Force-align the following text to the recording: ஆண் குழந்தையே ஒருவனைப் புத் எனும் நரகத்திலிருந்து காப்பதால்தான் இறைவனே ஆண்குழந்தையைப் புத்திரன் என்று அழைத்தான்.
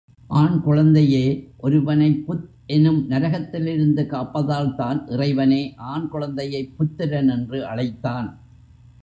ஆண் 0.27 0.61
குழந்தையே 0.61 1.49
ஒருவனைப் 1.57 2.23
புத் 2.27 2.47
எனும் 2.65 3.09
நரகத்திலிருந்து 3.09 4.05
காப்பதால்தான் 4.05 5.11
இறைவனே 5.11 5.75
ஆண்குழந்தையைப் 5.77 6.73
புத்திரன் 6.77 7.29
என்று 7.29 7.65
அழைத்தான். 7.65 8.29